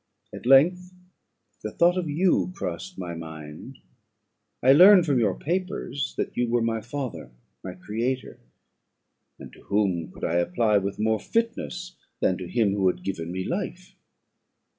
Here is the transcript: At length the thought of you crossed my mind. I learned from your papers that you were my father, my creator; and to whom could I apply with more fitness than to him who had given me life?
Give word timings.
At 0.33 0.47
length 0.47 0.95
the 1.61 1.69
thought 1.69 1.95
of 1.95 2.09
you 2.09 2.51
crossed 2.55 2.97
my 2.97 3.13
mind. 3.13 3.77
I 4.63 4.73
learned 4.73 5.05
from 5.05 5.19
your 5.19 5.37
papers 5.37 6.15
that 6.17 6.35
you 6.35 6.49
were 6.49 6.63
my 6.63 6.81
father, 6.81 7.29
my 7.63 7.75
creator; 7.75 8.39
and 9.37 9.53
to 9.53 9.61
whom 9.65 10.09
could 10.11 10.23
I 10.23 10.37
apply 10.37 10.79
with 10.79 10.97
more 10.97 11.19
fitness 11.19 11.97
than 12.19 12.39
to 12.39 12.47
him 12.47 12.73
who 12.73 12.87
had 12.87 13.03
given 13.03 13.31
me 13.31 13.43
life? 13.45 13.93